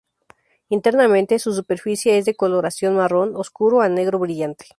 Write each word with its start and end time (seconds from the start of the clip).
Internamente 0.69 1.37
su 1.37 1.53
superficie 1.53 2.17
es 2.17 2.25
de 2.25 2.33
coloración 2.33 2.95
marrón 2.95 3.35
oscuro 3.35 3.81
a 3.81 3.87
negro 3.87 4.17
brillante. 4.17 4.65